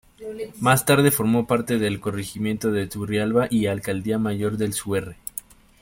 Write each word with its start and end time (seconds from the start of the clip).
Más 0.59 0.83
tarde 0.87 1.11
formó 1.11 1.45
parte 1.45 1.77
del 1.77 1.99
corregimiento 1.99 2.71
de 2.71 2.87
Turrialba 2.87 3.45
y 3.51 3.67
alcaldía 3.67 4.17
mayor 4.17 4.57
de 4.57 4.71
Suerre. 4.71 5.17